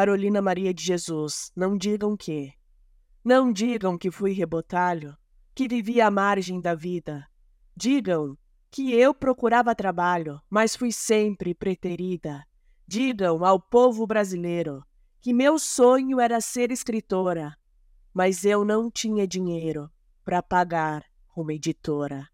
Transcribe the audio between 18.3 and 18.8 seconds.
eu